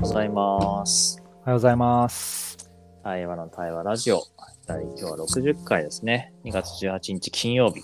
[0.00, 1.20] ございます。
[1.20, 2.70] おはようございます。
[3.02, 4.22] 対話の対話ラジオ。
[4.66, 6.32] 第今日は60回ですね。
[6.44, 7.82] 2月18日金曜日。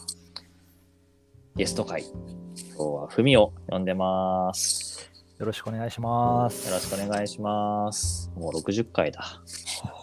[1.56, 2.04] ゲスト会。
[2.76, 5.10] 今日はふみを呼んでます。
[5.40, 6.68] よろしくお願いします。
[6.68, 8.30] よろしくお願いします。
[8.36, 9.42] もう60回だ。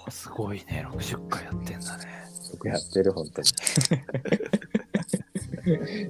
[0.10, 2.06] すごいね、60回やってんだね。
[2.52, 3.48] よくやってる、本当に。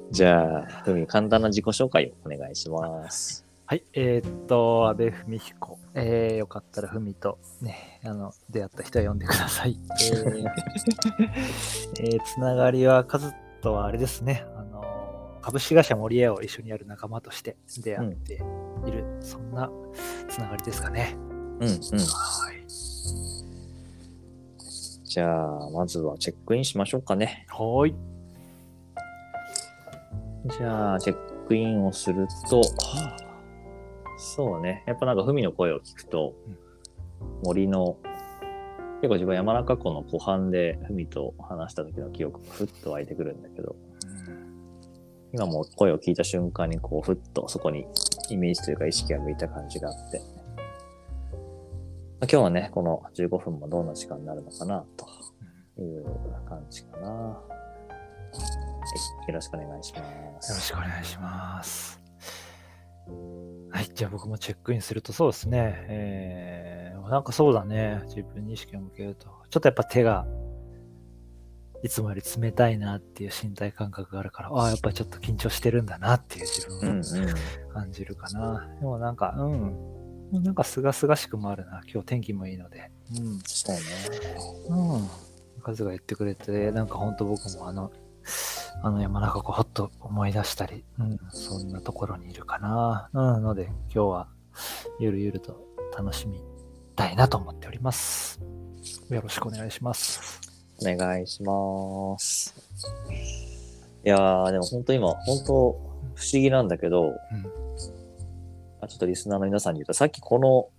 [0.10, 3.51] じゃあ、ふみ、簡単な自己紹介をお願いします。
[3.72, 5.80] はい、えーっと、阿部文彦。
[5.94, 9.80] えー、よかったらふみとね、あの、出会った人は呼んでください。
[10.12, 10.46] えー、
[12.02, 13.32] えーつながりは、カズ
[13.62, 18.44] とはあれですね、あの、株式会社森屋を一緒にやる仲間として出会って
[18.86, 19.72] いる、そんな
[20.28, 21.16] つながりですかね。
[21.16, 21.70] うんうん。
[21.70, 22.68] はい。
[25.06, 27.46] じゃあ、まずはチェックインしましょうかね。
[27.48, 27.96] はーい。
[30.60, 32.62] じゃあ、チェックインをすると、
[34.22, 34.84] そうね。
[34.86, 36.36] やっぱなんか、ふみの声を聞くと、
[37.44, 37.98] 森の、
[39.02, 43.76] 結構自分は山中湖の湖畔でふみと話した時の記憶がふっと湧いてくるんだけど、
[45.34, 47.88] 今も声を聞いた瞬間にこう、ふっとそこに
[48.30, 50.24] イメージというか意識が向いた感じがあって、ま
[51.34, 51.38] あ
[52.22, 56.06] 今日はね、この15分もどんな時間になるのかな、という
[56.48, 57.10] 感じかな。
[57.10, 57.42] は
[59.26, 60.52] い、よろしくお願いします。
[60.52, 62.00] よろしくお願いします。
[63.72, 70.26] はい、じゃあ僕もチェックインするとそうですね、えー、なんかそうだね、自分に意識を向けると、ちょっとやっぱ手が
[71.84, 77.70] いつもより冷たいなっていう身体感覚があるから、ああ、やっぱりちょっと緊張してるんだなっていう自うん分うん。
[77.70, 78.68] を感じるかな。
[78.80, 81.82] でもなんか、うん、なんかすがすがしくもあるな。
[81.92, 82.92] 今日天気もいいので。
[83.12, 83.40] うん。
[83.46, 83.82] そうね。
[84.70, 85.62] うん。
[85.62, 87.92] カズが言ってくれて、なんかほんと僕もあの、
[88.84, 93.10] あの山中湖ほっと思い出したり、うん、そんなところにいるかな。
[93.14, 94.28] うん、ので今日は
[95.00, 95.66] ゆるゆると
[95.98, 96.42] 楽しみ
[96.96, 98.40] たいなと思っております。
[99.10, 100.40] よろしくお願いします。
[100.82, 102.56] お願いします。
[104.04, 107.14] いやー、でも本当今、本当不思議なんだけど、うん。
[108.82, 110.70] あちょっとリスナーの皆さんに言うと、さっきこの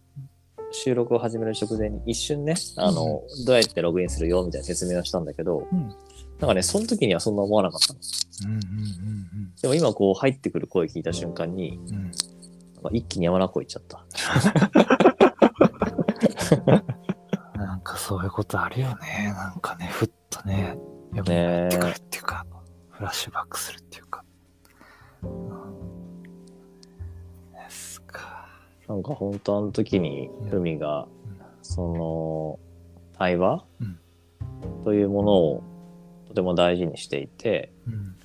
[0.72, 5.94] 収録を始める直前に一瞬ね、あの、どうやってログインするよみたいな説明をしたんだけど、うん。
[6.42, 8.00] なんかね、その時にはそんな思わなかったの。
[8.46, 8.62] うんうん
[9.62, 12.02] でも今こう入ってくる声聞いた瞬間に、うん。
[12.02, 14.04] なんか一気に山中湖行っちゃった。
[17.56, 19.32] なんかそういうことあるよね。
[19.36, 20.76] なんかね、ふっとね、
[21.14, 22.44] 読みねってくるっていうか、
[22.90, 24.24] フラッシュバックするっていうか。
[25.22, 26.22] うん。
[27.52, 28.48] ですか。
[28.88, 32.58] なんか本当あの時に、ふみが、うんその、
[33.16, 33.96] 対話、うん
[34.84, 35.62] というものを
[36.32, 38.16] とても大事にしていて、うん。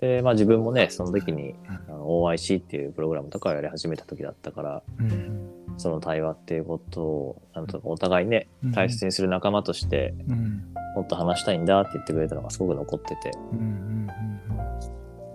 [0.00, 1.56] で、まあ自分もね、その時に、うん
[1.88, 5.50] あの OIC っていうプログラムとかをやり始めた時だったから、うん。
[5.76, 10.74] その対話っていうことを、なんとかお互いね、うん大切にする仲間として、うん。
[10.96, 13.30] もっと話したいんだって言ってくれたのがすごく残ってて。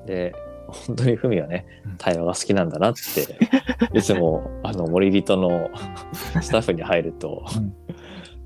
[0.06, 0.36] で、
[0.68, 5.70] 本当にふみはねうん、対話が好きなんだなって、いつも、 あの、森人の
[6.42, 7.74] スタッフに入ると、うん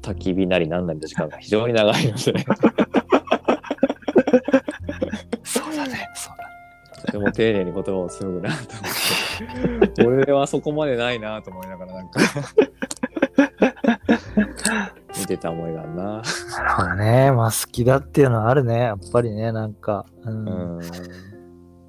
[0.08, 2.46] 焚き火なりなんなりの時間が非常に長いので、
[7.32, 8.64] 丁寧に言葉を紡ぐなと
[9.68, 12.20] 思って、俺はそこまでないなと思いながらなんか、
[15.20, 16.04] 見てた思いがあるな。
[16.04, 17.32] なるほどね。
[17.32, 18.80] まあ好きだっていうのはあるね。
[18.80, 20.06] やっぱりね、なんか。
[20.24, 20.78] うん。
[20.78, 20.82] うん。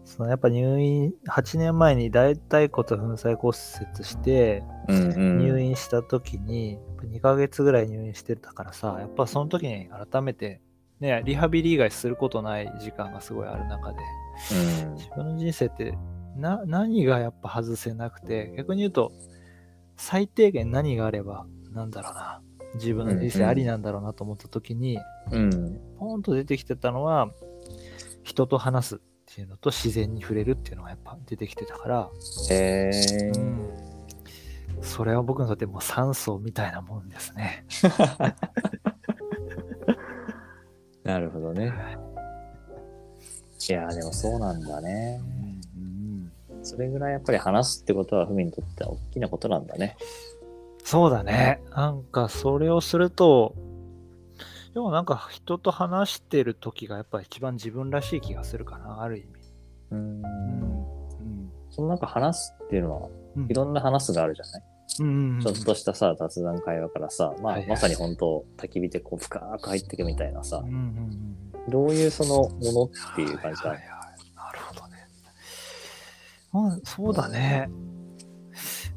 [0.04, 5.38] そのやっぱ入院、8年前に大腿骨粉砕骨折して、うんうん。
[5.38, 10.60] 入院した時に、やっぱ2ヶ月ぐらい入院してたからさ、やっぱその時に改めて、
[11.00, 13.98] ね、リハビリ以外することない時間がすごいある中で、
[14.52, 15.96] うん自分の人生って
[16.36, 19.12] な何がやっぱ外せなくて逆に言うと
[19.96, 22.40] 最低限何があればなんだろうな
[22.74, 24.98] 自分の人生ありなんだろうなと思った時に、
[25.30, 25.80] うん。
[25.98, 27.30] ポンと出てきてたのは
[28.22, 32.10] 人と話すっていうのと自然に触れるっていうのがやっぱ出てきてたから、
[32.50, 33.38] へえー。
[33.38, 37.64] うん、それは僕にとってもう酸素みたいなもんですね。
[41.08, 41.72] なるほどね。
[43.66, 45.22] いやーでもそうなんだね。
[45.76, 46.32] うん
[46.62, 49.96] それぐらいやっぱり話すってことはふみにとっては大きなことなんだね。
[50.84, 51.62] そうだね。
[51.70, 53.54] なんかそれをすると、
[54.74, 59.26] でもなんか人と話してる時がやっぱ一番自分らしい気がするかな、ある意味。
[59.92, 60.22] うん。
[60.22, 61.50] うん。
[61.70, 64.77] そのなんか話すっていうのは、うんいろんな話すがあるじゃない、うん。
[64.88, 71.38] ちょっとしたさ、雑談会話からさ、まあ、まさに本当、焚き火でこう深く入っていくみたいなさうん、うんうん
[71.68, 74.34] どういうそのものっていう感じだはいはいはい。
[74.34, 74.96] なるほどね。
[76.52, 77.68] まあ、そうだね。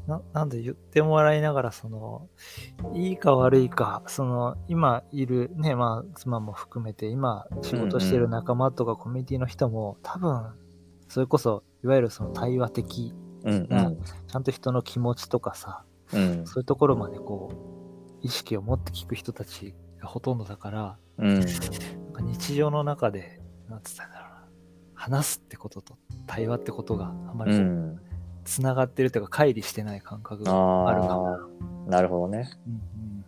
[0.06, 2.28] ななんで言ってもらいながら、その、
[2.94, 10.52] いいか悪いか、その、今いるね、まあ、妻も含めて、今仕事してる仲間とかコミュニティの人も、多分、
[11.08, 16.46] それこそ、いわゆるその対話的うんな、ちゃんと人の気持ちとかさ、うん。
[16.46, 17.50] そういうところまでこ
[18.22, 21.40] う、意識を持って聞く人たちがほとんどだから、うん。
[21.40, 21.42] なん
[22.12, 24.44] か日常の中で、なんつったんだろうな、
[24.94, 27.52] 話すってことと対話ってことがあまり。
[28.44, 31.34] つながってるというか、乖離してない感覚がああるかもな。
[31.86, 32.50] あ、なるほどね。
[32.66, 33.24] うん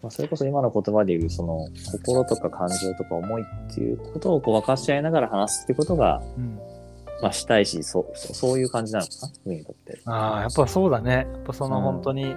[0.00, 6.77] まあ、それこそ今の言葉で言う、その、心とか感情とか思いっていうことをこう分かち合いながら話すってことが、うんうん
[7.20, 10.00] まあ、したいし、そう、そうそういう感じなのかな、ふみにとって。
[10.04, 11.26] ああ、やっぱそうだね。
[11.32, 12.36] やっぱそのうん本当に、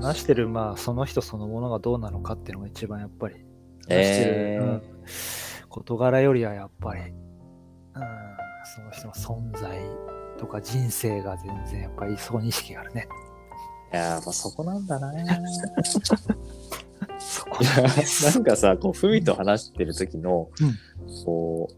[0.00, 3.44] 話してる、まあ、その人そのものがどうなのかっていうのが一番やっぱり、話し
[3.88, 4.82] てる、えーうん
[5.68, 7.10] 事柄よりはやっぱり、うん、
[8.64, 9.78] その人の存在
[10.38, 13.08] とか人生が全然やっぱりそこに意識があるね。
[13.92, 15.12] いやー、やっぱそこなんだな
[17.18, 17.58] そこ
[18.32, 20.74] なんかさ、こう、ふみと話してる時の、うん
[21.24, 21.74] こう、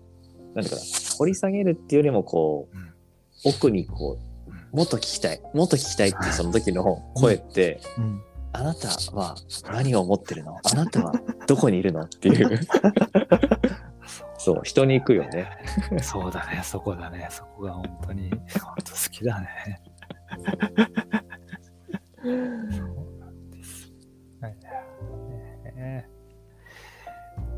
[0.55, 0.83] なんかな、
[1.19, 2.91] 掘り下げるっていうよりも、こう、うん
[3.43, 4.19] 奥にこ
[4.73, 8.23] う、もっと聞きたい、もっと聞きたいっていうその時の声って、うん。
[8.53, 9.35] あなたは
[9.73, 10.59] 何を持ってるの？
[10.63, 11.15] あなたは
[11.47, 12.03] どこにいるの？
[12.03, 12.61] っていう。
[14.37, 15.51] そう、人に行くよね。
[16.03, 17.29] そうだね、そこだね。
[17.31, 18.41] そこが本当に、本
[18.85, 19.81] 当好きだね。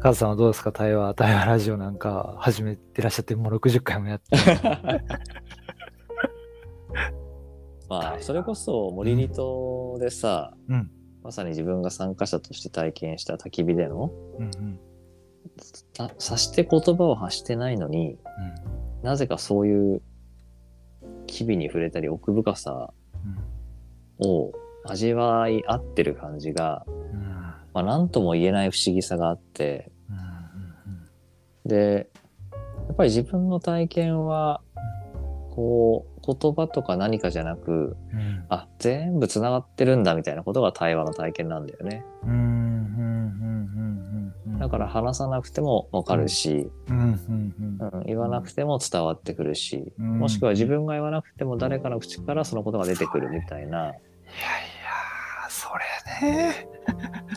[0.03, 0.73] カズさんはどうですか？
[0.73, 4.37] 対話、対話ラジオなんか始めてらっしゃって、もう60回もやって。
[7.89, 10.91] まあ、それこそ森リトでさ、うん。
[11.23, 14.81] まさに自分が参加者として体験した焚き火での、うんうん。
[15.93, 18.19] た察して言葉を発してないのに、
[19.03, 20.03] なぜかそういう
[21.29, 22.93] 機微に触れたり奥深さ
[24.19, 24.51] を
[24.85, 26.95] 味わい合ってる感じが、うん。
[26.95, 27.31] うん。
[27.73, 29.92] まあ、何とも言えない不思議さがあって、うん。
[31.65, 32.09] で、
[32.89, 34.61] やっぱり自分の体験は、
[35.55, 38.45] こう、言葉とか何かじゃなく、うん。
[38.49, 42.05] あ、全部繋がってるんだみたいなことが対話の体験なんだよね。
[42.25, 42.31] うん。
[42.31, 42.37] うん。
[42.37, 44.35] うん。
[44.47, 44.53] うん。
[44.55, 44.59] うん。
[44.59, 46.97] だから話さなくてもわかるし、うん。
[46.99, 47.55] うん。
[47.81, 47.99] うん。
[47.99, 53.67] うん、言わなくても伝わってくるし、うんもしくは自分が言わなくても誰かの口からそのことが出てくるみたいな。
[53.67, 53.93] いやいや、
[55.49, 55.69] そ
[56.23, 56.69] れね。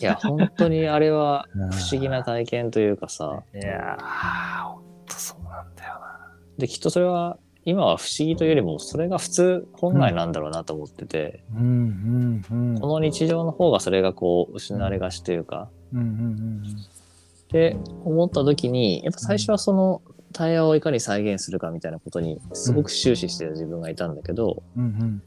[0.02, 6.34] いや、本当にあれはうん不思議な体験というかさ、いやー、ほんとそうなんだよな。
[6.58, 11.44] で、きっとそれは今は不思議というよりも、それが普通本来なんだろうなと思ってて。
[11.52, 20.02] この日常の方がそれがこう失われがちというか、って思った時に、やっぱ最初はその
[20.34, 25.24] 対話をいかに再現するかみたいなことにすごく終始してる自分がいたんだけど、うんうん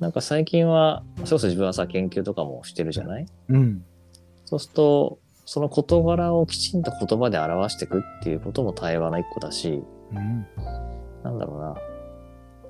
[0.00, 3.26] なんか最近は、それこそ自分はさ、研究とかもしてるじゃない？
[3.48, 3.84] うん。
[4.44, 10.46] そうすると、その事柄をきちんと言葉で表していくっていうことも対話の一個だし、うん。
[11.24, 11.74] なんだろうな。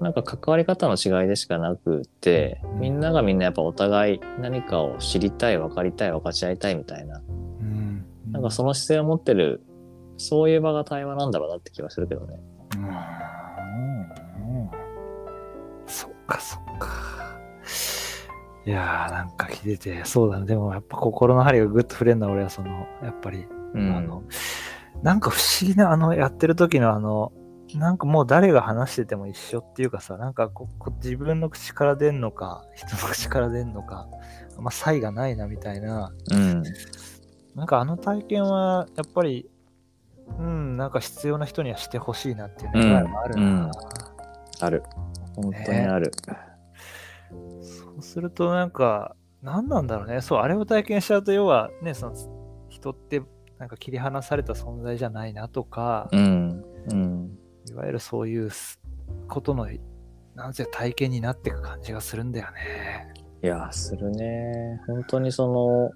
[0.01, 7.21] なんか関わり方の違いでしかなくって、みんながみんなやっぱお互い何かを知りたい、分かりたい、分かち合いたいみたいな、
[7.61, 8.07] うん。
[8.31, 9.61] なんかその姿勢を持ってる、
[10.17, 12.41] そういう場が対話なんだろうなって気がするけどね。
[12.77, 12.89] うん
[15.87, 16.89] そっかそっか。
[18.69, 20.45] いやーなんか聞いてて、そうだね。
[20.45, 23.97] でもやっぱ心の針がぐっと触れんな、俺はその、やっぱり、うん。
[23.97, 24.23] あの、
[25.03, 27.33] なんか不思議な、あの、やってる時のあの、
[27.75, 34.07] なんかもう誰が話してても一緒っていうかさ、なんかここ自分の口から出んのか、人の口から出んのか、
[34.59, 36.63] まあ、差異がないなみたいな、うん。
[37.55, 39.49] なんかあの体験はやっぱり、
[40.39, 43.43] うん、なんか必要な人にはしてほしいなっていう願いもあるな。
[43.43, 43.71] うん
[44.61, 44.83] ある。
[45.37, 46.13] 本当にある。
[47.99, 50.21] そうするとなんか、何なんだろうね。
[50.21, 53.23] そう、あれを体験しちゃうと、要はね、その人って
[53.59, 56.65] なんか切り離された存在じゃないなとか、うん。
[56.93, 57.39] うん。
[57.69, 58.81] いわゆるそういうす
[59.27, 59.67] ことの、
[60.37, 63.13] なんせ体験になっていく感じがするんだよね。
[63.43, 64.81] いや、するね。
[64.87, 65.91] 本当にその、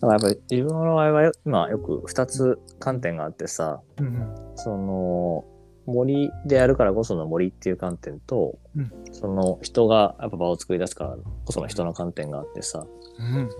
[0.00, 5.44] からやっぱり自分の場合は今よく二つ観点があってさ、うんその
[5.86, 8.92] 森であるからこその森っていう観点と、うん。
[9.12, 12.86] その人がやっぱ場を作り出すからこその人の観点があってさ、
[13.18, 13.50] うん。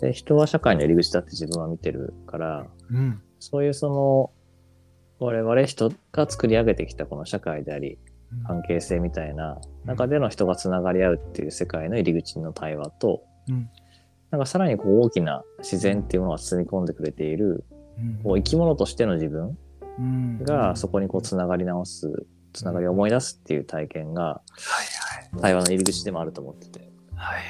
[0.00, 3.20] で人は社会の入り口だって自分は見てるから、うん。
[3.38, 4.30] そういうその
[5.18, 7.98] 我々人が作り上げてきたこの社会であり、
[8.46, 13.68] 関係性みたいな中での人がつながり合うっていう世界の入り口の対話と、うん。
[14.30, 17.64] なんかさらにこう大きな自然っていうものが包み込んでくれている、
[18.22, 19.58] こう生き物としての自分うん
[20.42, 24.40] がそこにこうつながり直す、つながりを思い出すっていう体験が。
[25.40, 26.90] 対話の入り口でもあると思ってて。
[27.14, 27.42] はい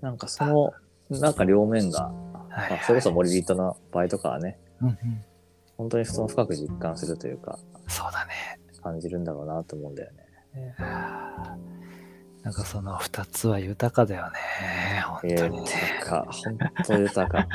[0.00, 0.72] なんかその、
[1.10, 2.10] なんか両面が。
[2.10, 4.98] まあ、それこそ森リートの場合とかはね、うんうん。
[5.78, 8.32] 本当にその深く実感するというか、そうだね。
[8.82, 10.74] 感じるんだろうなと思うんだよね。
[12.42, 14.38] なんかその二つは豊かだよね。
[15.06, 15.70] 本当にね。
[16.00, 17.48] 豊か、本当豊か。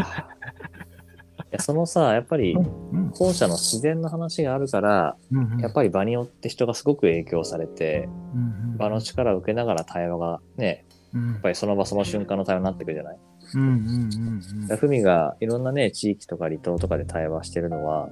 [1.49, 2.59] いや、そのさ、やっぱり、う
[2.97, 13.17] ん後者の自然の話があるから、うんうんやっぱり場によって人がすごく影響されて、うんうん場の力を受けながら対話がね、うんやっぱりその場その瞬間の対話になってくるじゃない？
[13.55, 18.09] うんうんうんうんふみがいろんなね、地域とか離島とかで対話してるのは、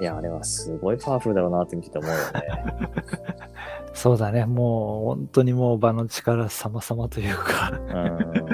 [0.00, 2.76] いや、あれはすごいパワフルだろうなって見てて思うよね。
[3.94, 4.44] そうだね。
[4.46, 8.50] もう本当にもう場の力様々というかうん。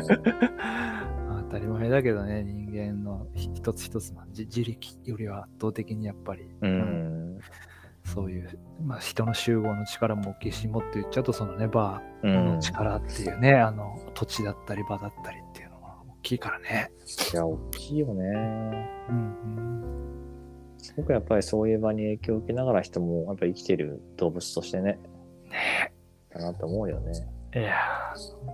[1.56, 7.38] 当たり前だけどね、人間の一つ一つの自自力よりは圧倒的にやっぱり、うん。
[8.04, 12.58] そういう、まあ、人の集合の力も大きいし、もっと言っちゃうとそのね、場うんの。
[12.60, 16.90] 力っていうね、あの土地だったり場だったりっていうのは大きいからね。
[17.32, 18.22] いや、大きいよね。
[19.08, 19.56] うん
[20.78, 24.98] すごくやっぱりそういう場に影響を受けながら人もやっぱり生きてる動物としてね、
[25.50, 25.92] ね
[26.32, 27.12] だなと思うよね。
[27.52, 27.60] え。
[27.60, 27.74] いや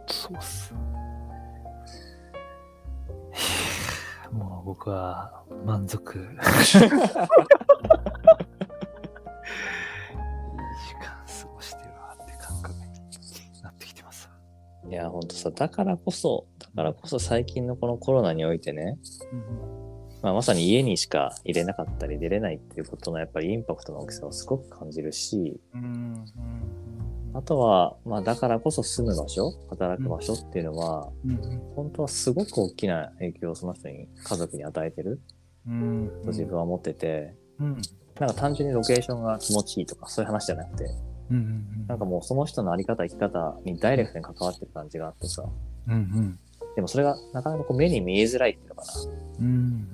[0.06, 0.74] そうっす。
[4.32, 6.18] もう僕は満足。
[6.18, 6.88] いい時間
[11.26, 12.80] 過ごしてるわって感覚に
[13.62, 14.30] なってきてます。
[14.88, 18.98] いや、ほんとさ、だからこそ、だからこそ最近のこのコロナにおいてね、
[20.22, 26.81] まあ、まさに家にしか入れなかったり出れないっていうことのやっぱりインパクトの大きさをすごく感じるし、うんうん
[27.34, 31.30] あとは、まあだからこそ住む場所、働く場所っていうのは、うん。
[31.32, 35.20] うん本当はすごく大きな影響をその人に、家族に与えてる
[35.66, 36.10] うん。
[36.22, 37.82] と自分は思ってて、うん。
[38.20, 40.84] なんか単純にロケーションが気持ちいいとかそういう話じゃなくて、
[41.30, 45.44] うんうんなんかもうその人のあり方、生き方にダイレクトに関わってる感じがあってさ、
[45.88, 46.38] うんうん。
[46.76, 48.92] でもそれがなかなかこう目に見えづらいっていうのかな。
[49.40, 49.86] うん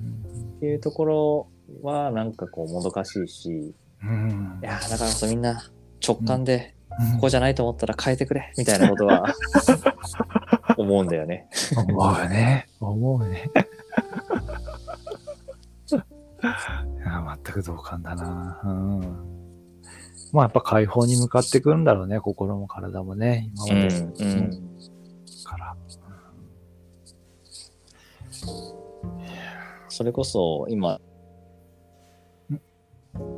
[0.57, 1.47] っていうところ
[1.81, 5.71] はなんかこうもどかしいし、うんいやーだからこそみんな
[6.05, 6.78] 直感で、うん
[7.15, 9.33] ここじゃないと思ったら変えてくれ みたいなことは
[10.77, 11.49] 思うんだよね。
[11.75, 12.67] 思うね。
[12.79, 13.49] 思うね。
[15.91, 15.95] い
[17.01, 18.61] や全く同感だな。
[18.63, 18.99] うん。
[20.31, 24.77] まあやっぱ解放に向かってくるんだろうね、心も体もね、今までうん
[25.43, 25.75] から。
[29.89, 31.01] それこそ今、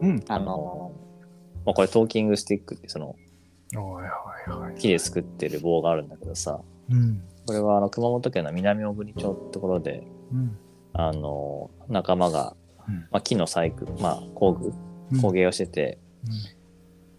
[0.02, 0.24] うん。
[0.28, 0.92] あの、
[1.66, 3.16] まあ、これトーキングスティックってその
[4.78, 7.24] 木で作ってる棒があるんだけどさ、うん。
[7.46, 10.58] これはあの熊本県の南小国町ってところで、うん。
[10.94, 12.56] あの、仲間が、
[12.88, 16.00] うんまあ、木の細工、まあ工具、うん工芸をしてて、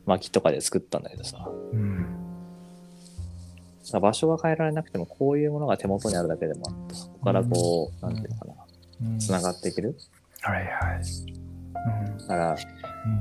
[0.06, 2.06] 薪とかで作ったんだけどさ、うん。
[3.82, 8.54] さ場所が変えられなくてもこういうものが手元にあるだけでもあってそこからこう、なんていうのかな
[9.02, 9.18] うん。
[9.18, 9.94] つながっていける
[10.40, 11.41] はいはい。
[11.86, 12.18] うん。
[12.18, 12.56] だから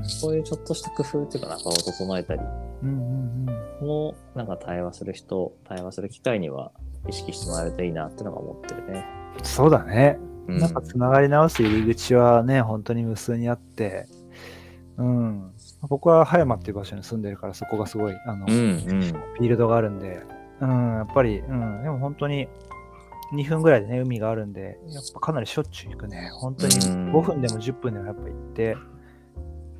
[0.00, 2.40] んそういうちょっとした工夫っていうかな場を整えたり
[2.82, 3.48] うんうん
[3.80, 3.86] うん。
[3.86, 6.72] もなんか対話する人対話する機会には
[7.08, 9.04] 意識してもらえるといいなってのが思ってるね。
[9.42, 10.18] そうだね。
[10.48, 14.06] うなんかつながり直す入り口はね、本当に無数にあって、
[14.96, 15.52] うん。
[15.88, 20.22] 僕は葉山っていう場所に住んでるから、そこがすごい、あの、うんうんフィールドがあるんで、
[20.60, 22.48] うん、やっぱり、うん、でも本当に
[23.32, 26.30] 2分ぐらいでね、海があるんで、やっぱかなりしょっちゅう行くね。
[26.34, 27.12] 本当にうん。
[27.12, 28.76] 5分でも10分でもやっぱ行って、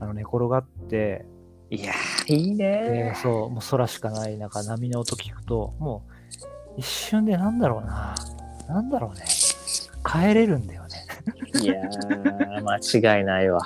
[0.01, 1.27] あの寝転がって、
[1.71, 4.37] いやーいいでねそう、もう空しかない。
[4.39, 6.05] 中、波の音聞くと、も
[6.77, 8.15] う一瞬でなんだろうな、
[8.69, 9.25] なんだろうね、
[10.05, 11.07] 帰れるんだよね。
[11.63, 13.61] いやー間違いないわ。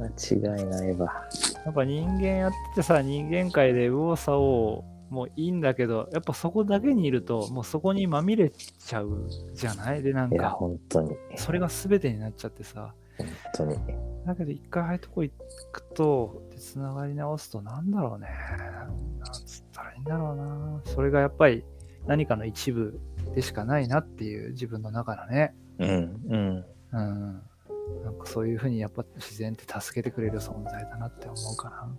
[0.00, 1.28] 間違いないわ。
[1.64, 4.82] やっぱ人間やっててさ、人間界で右往左往
[5.12, 10.02] もいいんだけど、やっぱそこだけにいると、もうそこにまみれちゃうじゃない？
[10.02, 12.94] で、なんいやか、本当にそれが全てになっちゃってさ。
[13.18, 13.76] 本当に
[14.26, 15.32] だけど一回ああいうとこ行
[15.70, 18.28] くと、でつながり直すとなんだろうね。
[19.20, 20.80] なんつったらいいんだろうな。
[20.86, 21.62] それがやっぱり
[22.06, 22.98] 何かの一部
[23.34, 25.54] でしかないなっていう自分の中のね。
[25.78, 27.42] うんうんうん。
[28.04, 31.94] なんかそういうふうにやっぱ自然って助けてくれる存在だなって思うかな。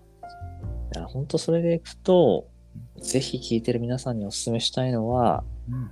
[0.96, 2.48] いや本当それでいくと
[3.04, 5.92] ぜひ聞いてる皆さんにお勧めしたいのはうん。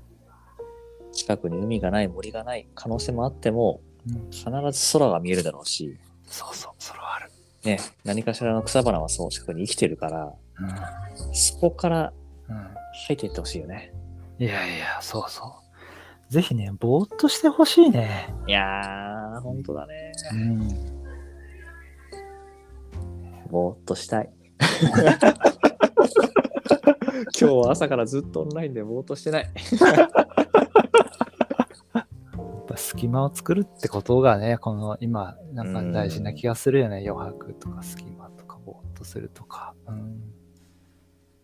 [1.13, 7.31] 近くに海がない森がない可能性もあってもうん、必ず空が見えるだろうし、そうそう、それはある。
[7.63, 11.35] ね、何かしらの草花はその近くに生きてるから、うん。
[11.35, 12.13] そこから
[12.49, 12.55] うん。
[12.55, 13.93] 入っていってほしいよね。
[14.39, 15.45] いやいや、そうそ
[16.29, 16.33] う。
[16.33, 18.33] ぜひね、ぼーっとしてほしいね。
[18.47, 20.13] いやー、本当だね。
[20.33, 20.67] うん。
[23.51, 24.29] ぼーっとしたい。
[27.39, 29.49] 今日は朝からずっとオンラインでぼーっとしてない。
[31.93, 37.03] やっぱ隙間を作るってことがね、この今、なんか大事な気がするよね。
[37.07, 39.73] 余白とか隙間とかぼーっとするとか。
[39.87, 40.21] うん。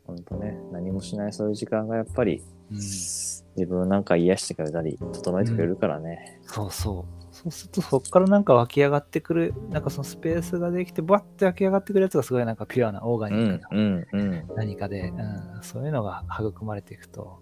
[0.06, 2.42] ほんとね、何もしないそういう時間がやっぱり
[2.72, 6.40] うん、自分をなんか癒してくれたり、整えてくれるからね。
[6.44, 7.17] そうそう。
[7.38, 14.44] そうするとそこからなんか湧き上がってくる、なんかそのスペースができて、バッて湧き上がってくるやつがすごいなんかピュアなオーガニックなうん、うん。
[14.56, 17.38] 何かで、うん、そういうのが育まれていくと、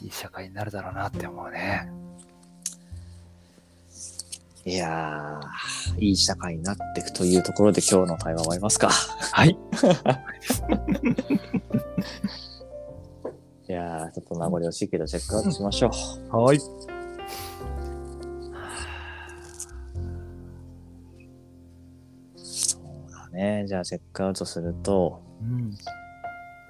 [0.00, 1.88] いい社会になるだろうなって思うね。
[4.64, 8.90] いやー、いい社会になっていくというところで今日の対話終わりますか。
[8.90, 9.50] はい。
[13.68, 15.90] いやー、ちょっと名残惜しいけどチェックアウトしましょ
[16.32, 16.36] う。
[16.36, 16.58] はい。
[23.38, 23.64] ね。
[23.66, 25.70] じゃあチェックアウトすると、うん。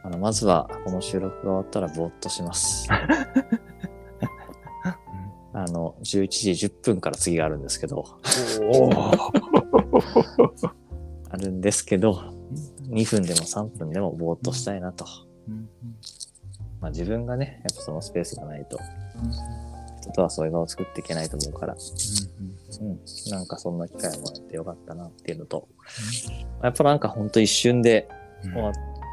[0.05, 2.87] あのまずはこの収録が終わったらぼーっとします。
[5.55, 8.05] あの、11時10分から次があるんですけど。
[11.31, 12.23] あるんですけど、
[12.91, 15.05] 2分でも3分でもぼーっとしたいなと。
[15.49, 15.69] うん
[16.81, 18.79] まあ自分がね、やっぱそのスペースがないと、
[20.01, 25.69] 人とはそういう場を作っていけないと思うから、うん、なんかそんな機会をもらってよかったなっていうのと、
[26.63, 28.09] やっぱなんかほんと一瞬で
[28.45, 28.73] うん終わっ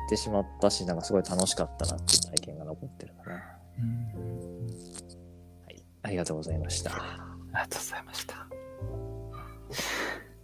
[0.09, 3.35] てしまったし、なんかすごい楽しかったなっていう体験が残ってるかな。
[3.35, 3.41] は
[3.79, 4.67] うん
[5.71, 5.83] い。
[6.03, 6.91] ありがとうございました。
[6.91, 8.47] ありがとうございました。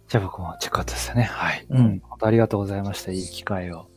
[0.08, 1.22] じゃあ僕もチェックアウトですよね。
[1.22, 1.66] はい。
[1.70, 2.00] うんうん。
[2.00, 3.12] 本当ありがとうございました。
[3.12, 3.88] いい機会を。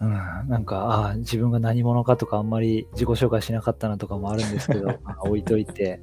[0.00, 0.10] うん。
[0.48, 6.00] なんか、ああ、自分が何者かとかあんまり自己紹介しなかったなとかもあるんですけど、ま あ置いといて。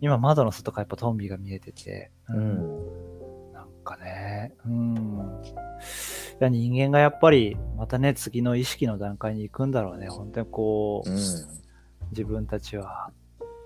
[0.00, 2.56] 今窓の外からやっぱトンビが見えてて、うん。
[3.54, 5.40] なんかね、うん。
[5.44, 10.08] いや人間がやっぱりまたね、次の意識の段階に行くんだろうね。
[10.08, 11.16] 本当にこう、うん。
[12.10, 13.12] 自分たちは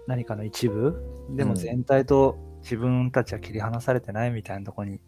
[0.06, 1.02] 何かの一部？
[1.30, 5.00] でうんも全体と自分たちは切り離されてないみたいなところに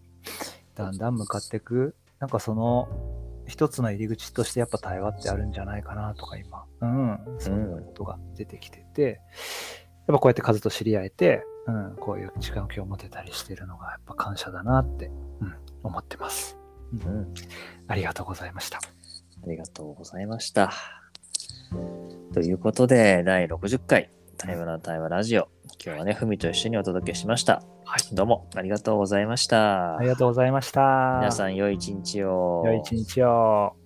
[0.74, 2.88] だんだん向かっていくなんかその
[3.50, 6.64] 一つの入り口としてやっぱ対話ってあるんじゃないかなとか今。
[6.80, 7.18] うん。
[7.38, 9.16] そういうことが出てきてて、やっ
[10.06, 15.10] ぱこうやって数と知り合えて、うん、こういう時間を今日持てたりしてるのがやっぱ感謝だなって、
[15.40, 16.56] うん、思ってます、
[16.92, 17.12] うん。
[17.12, 17.34] うん。
[17.88, 18.78] ありがとうございました。
[18.78, 18.80] あ
[19.46, 20.72] りがとうございました。
[22.32, 25.48] ということで、第60回、対話の対話ラジオ。
[25.84, 27.62] 今日はね、ふみと一緒にお届けしました。
[27.84, 29.98] はいどうもありがとうございました。
[29.98, 32.62] ありがとうございました皆さん、良い一日を。
[32.64, 33.76] 良い一日を